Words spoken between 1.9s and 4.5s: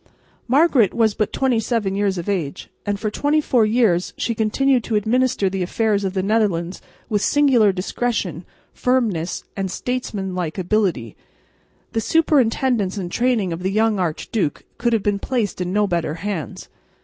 years of age, and for twenty four years she